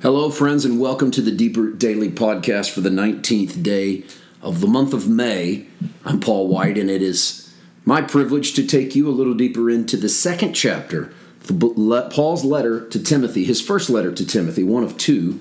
[0.00, 4.04] Hello, friends, and welcome to the Deeper Daily Podcast for the 19th day
[4.40, 5.66] of the month of May.
[6.04, 7.52] I'm Paul White, and it is
[7.84, 11.12] my privilege to take you a little deeper into the second chapter
[11.48, 15.40] Paul's letter to Timothy, his first letter to Timothy, one of two.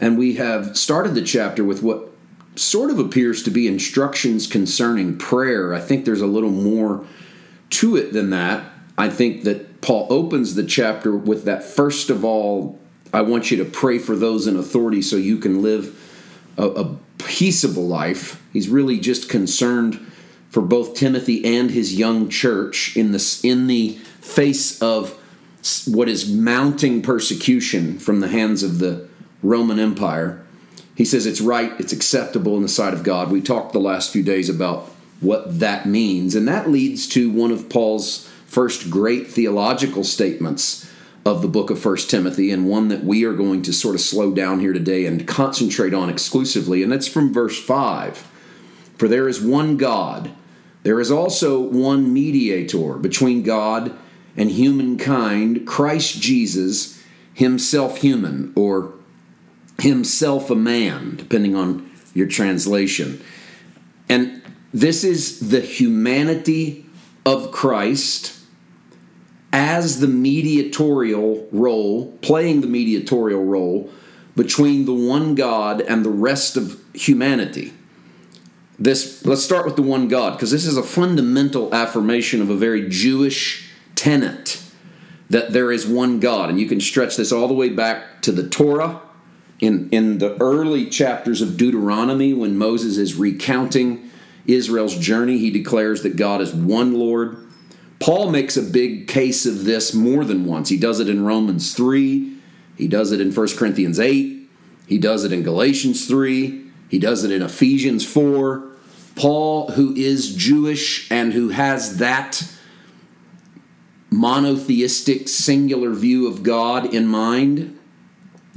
[0.00, 2.08] And we have started the chapter with what
[2.56, 5.74] sort of appears to be instructions concerning prayer.
[5.74, 7.04] I think there's a little more
[7.68, 8.64] to it than that.
[8.96, 12.80] I think that Paul opens the chapter with that first of all
[13.12, 15.98] I want you to pray for those in authority so you can live
[16.56, 18.42] a, a peaceable life.
[18.52, 19.98] He's really just concerned
[20.50, 25.16] for both Timothy and his young church in the in the face of
[25.86, 29.08] what is mounting persecution from the hands of the
[29.42, 30.44] Roman Empire.
[30.94, 33.30] He says it's right, it's acceptable in the sight of God.
[33.30, 37.50] We talked the last few days about what that means, and that leads to one
[37.50, 40.90] of Paul's first great theological statements
[41.24, 44.00] of the book of First Timothy, and one that we are going to sort of
[44.00, 48.26] slow down here today and concentrate on exclusively, and that's from verse 5.
[48.96, 50.30] For there is one God,
[50.82, 53.96] there is also one mediator between God
[54.36, 57.02] and humankind, Christ Jesus,
[57.34, 58.94] himself human, or
[59.78, 63.22] himself a man, depending on your translation.
[64.08, 66.86] And this is the humanity
[67.26, 68.39] of Christ
[69.52, 73.90] as the mediatorial role, playing the mediatorial role
[74.36, 77.72] between the one God and the rest of humanity.
[78.78, 82.56] This let's start with the one God because this is a fundamental affirmation of a
[82.56, 84.62] very Jewish tenet
[85.28, 86.48] that there is one God.
[86.48, 89.02] And you can stretch this all the way back to the Torah.
[89.58, 94.10] In in the early chapters of Deuteronomy when Moses is recounting
[94.46, 97.49] Israel's journey he declares that God is one Lord
[98.00, 100.70] Paul makes a big case of this more than once.
[100.70, 102.34] He does it in Romans 3,
[102.76, 104.48] he does it in 1 Corinthians 8,
[104.86, 108.66] he does it in Galatians 3, he does it in Ephesians 4.
[109.16, 112.50] Paul, who is Jewish and who has that
[114.10, 117.78] monotheistic, singular view of God in mind,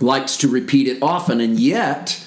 [0.00, 2.24] likes to repeat it often, and yet,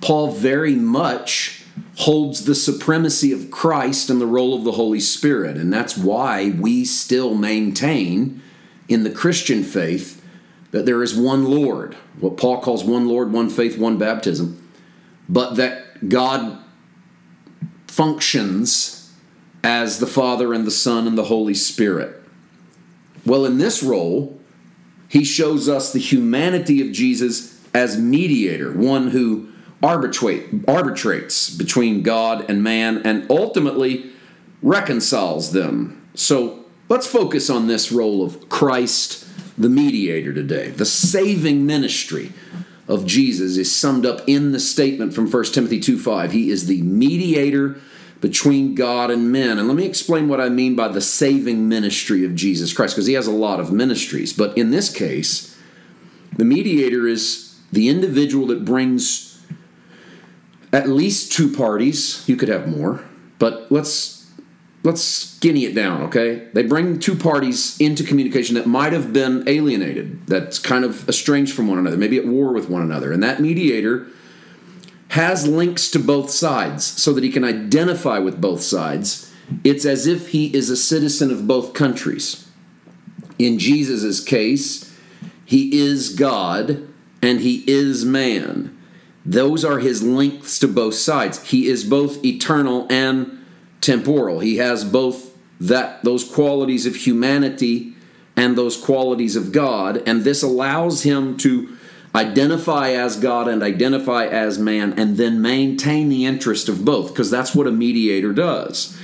[0.00, 1.59] Paul very much
[1.98, 5.56] holds the supremacy of Christ and the role of the Holy Spirit.
[5.56, 8.42] And that's why we still maintain
[8.88, 10.24] in the Christian faith
[10.70, 14.68] that there is one Lord, what Paul calls one Lord, one faith, one baptism,
[15.28, 16.58] but that God
[17.86, 19.12] functions
[19.62, 22.16] as the Father and the Son and the Holy Spirit.
[23.26, 24.40] Well, in this role,
[25.08, 29.49] he shows us the humanity of Jesus as mediator, one who
[29.82, 34.10] arbitrate, arbitrates between God and man and ultimately
[34.62, 36.08] reconciles them.
[36.14, 39.26] So let's focus on this role of Christ,
[39.56, 40.70] the mediator, today.
[40.70, 42.32] The saving ministry
[42.88, 46.32] of Jesus is summed up in the statement from 1 Timothy 2 5.
[46.32, 47.80] He is the mediator
[48.20, 49.58] between God and men.
[49.58, 53.06] And let me explain what I mean by the saving ministry of Jesus Christ, because
[53.06, 54.32] he has a lot of ministries.
[54.32, 55.56] But in this case,
[56.36, 59.29] the mediator is the individual that brings
[60.72, 62.24] at least two parties.
[62.28, 63.04] You could have more,
[63.38, 64.20] but let's
[64.82, 66.48] let's skinny it down, okay?
[66.52, 71.54] They bring two parties into communication that might have been alienated, that's kind of estranged
[71.54, 73.12] from one another, maybe at war with one another.
[73.12, 74.06] And that mediator
[75.08, 79.30] has links to both sides so that he can identify with both sides.
[79.64, 82.48] It's as if he is a citizen of both countries.
[83.38, 84.94] In Jesus' case,
[85.44, 86.88] he is God
[87.20, 88.76] and he is man.
[89.30, 91.50] Those are his links to both sides.
[91.50, 93.46] He is both eternal and
[93.80, 94.40] temporal.
[94.40, 97.94] He has both that those qualities of humanity
[98.36, 101.76] and those qualities of God, and this allows him to
[102.12, 107.30] identify as God and identify as man and then maintain the interest of both because
[107.30, 108.98] that's what a mediator does.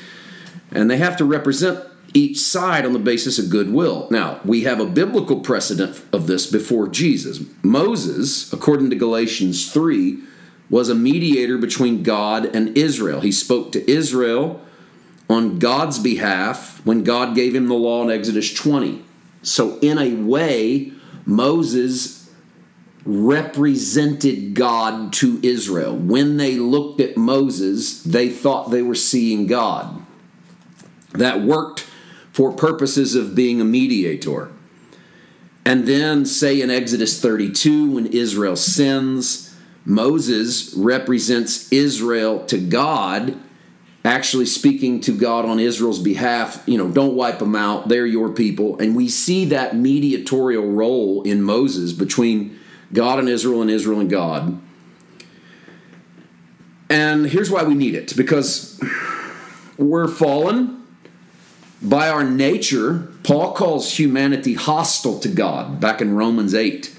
[0.73, 1.79] And they have to represent
[2.17, 4.09] each side on the basis of goodwill.
[4.11, 7.43] Now, we have a biblical precedent of this before Jesus.
[7.63, 10.19] Moses, according to Galatians 3,
[10.71, 13.21] was a mediator between God and Israel.
[13.21, 14.63] He spoke to Israel
[15.29, 19.05] on God's behalf when God gave him the law in Exodus 20.
[19.43, 20.93] So, in a way,
[21.27, 22.31] Moses
[23.05, 25.95] represented God to Israel.
[25.95, 30.03] When they looked at Moses, they thought they were seeing God.
[31.13, 31.87] That worked
[32.37, 34.51] for purposes of being a mediator.
[35.65, 39.57] And then, say in Exodus 32, when Israel sins,
[39.87, 43.39] Moses represents Israel to God,
[44.05, 46.63] actually speaking to God on Israel's behalf.
[46.67, 48.79] You know, don't wipe them out, they're your people.
[48.81, 52.61] And we see that mediatorial role in Moses between
[52.93, 54.61] God and Israel and Israel and God.
[56.91, 58.79] And here's why we need it because
[59.79, 60.86] we're fallen
[61.83, 63.09] by our nature.
[63.23, 66.95] Paul calls humanity hostile to God back in Romans 8.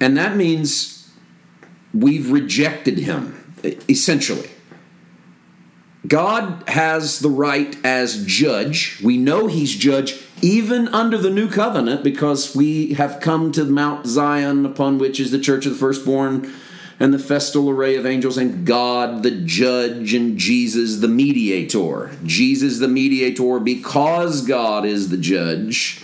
[0.00, 1.10] And that means
[1.94, 3.54] we've rejected him,
[3.88, 4.50] essentially.
[6.06, 9.00] God has the right as judge.
[9.02, 14.06] We know he's judge even under the new covenant because we have come to Mount
[14.06, 16.52] Zion, upon which is the church of the firstborn
[16.98, 22.10] and the festal array of angels, and God, the judge, and Jesus, the mediator.
[22.24, 26.02] Jesus, the mediator, because God is the judge,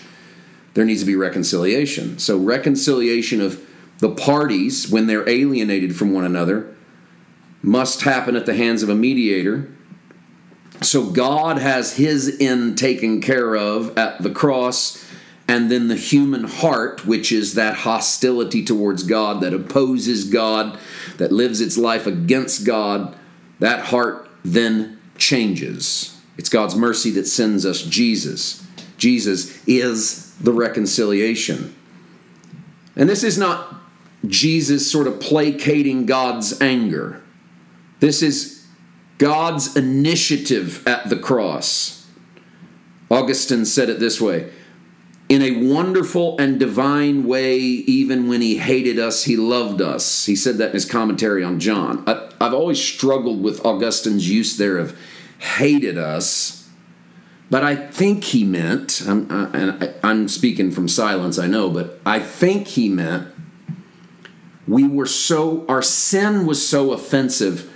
[0.74, 2.18] there needs to be reconciliation.
[2.18, 3.64] So, reconciliation of
[3.98, 6.74] the parties when they're alienated from one another
[7.62, 9.68] must happen at the hands of a mediator
[10.84, 15.04] so God has his end taken care of at the cross,
[15.52, 20.78] and then the human heart, which is that hostility towards God, that opposes God,
[21.18, 23.14] that lives its life against God,
[23.58, 26.18] that heart then changes.
[26.38, 28.66] It's God's mercy that sends us Jesus.
[28.96, 31.76] Jesus is the reconciliation.
[32.96, 33.74] And this is not
[34.26, 37.20] Jesus sort of placating God's anger.
[38.00, 38.66] This is
[39.18, 42.08] God's initiative at the cross.
[43.10, 44.50] Augustine said it this way
[45.32, 50.26] In a wonderful and divine way, even when he hated us, he loved us.
[50.26, 52.04] He said that in his commentary on John.
[52.06, 54.94] I, have always struggled with Augustine's use there of
[55.38, 56.68] hated us,
[57.48, 61.70] but I think he meant, I'm, I, and I, I'm speaking from silence, I know,
[61.70, 63.28] but I think he meant
[64.68, 67.70] we were so, our sin was so offensive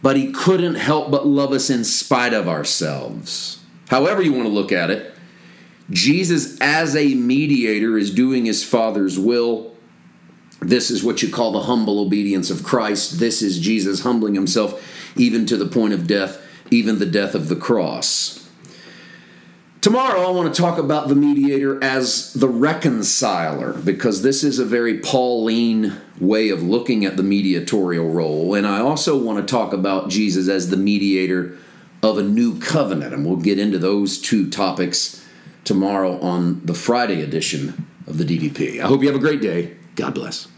[0.00, 3.58] but he couldn't help but love us in spite of ourselves.
[3.88, 5.13] However, you want to look at it,
[5.90, 9.74] Jesus, as a mediator, is doing his Father's will.
[10.60, 13.18] This is what you call the humble obedience of Christ.
[13.20, 14.82] This is Jesus humbling himself
[15.16, 18.40] even to the point of death, even the death of the cross.
[19.82, 24.64] Tomorrow, I want to talk about the mediator as the reconciler because this is a
[24.64, 28.54] very Pauline way of looking at the mediatorial role.
[28.54, 31.58] And I also want to talk about Jesus as the mediator
[32.02, 33.12] of a new covenant.
[33.12, 35.22] And we'll get into those two topics
[35.64, 38.80] tomorrow on the Friday edition of the DDP.
[38.80, 39.76] I hope you have a great day.
[39.96, 40.48] God bless.